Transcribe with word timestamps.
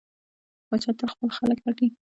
پاچا 0.67 0.91
تل 0.99 1.07
خپل 1.13 1.29
خلک 1.37 1.57
رټي. 1.65 1.87